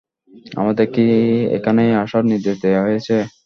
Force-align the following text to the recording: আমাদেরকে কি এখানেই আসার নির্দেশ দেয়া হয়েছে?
আমাদেরকে 0.53 0.91
কি 0.95 1.05
এখানেই 1.57 1.91
আসার 2.03 2.23
নির্দেশ 2.31 2.55
দেয়া 2.63 2.81
হয়েছে? 2.85 3.15